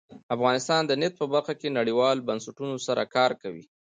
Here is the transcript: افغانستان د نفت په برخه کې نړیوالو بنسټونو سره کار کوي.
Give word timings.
افغانستان 0.35 0.81
د 0.85 0.91
نفت 1.01 1.15
په 1.19 1.25
برخه 1.33 1.53
کې 1.59 1.75
نړیوالو 1.79 2.25
بنسټونو 2.27 2.75
سره 2.87 3.09
کار 3.15 3.31
کوي. 3.41 3.65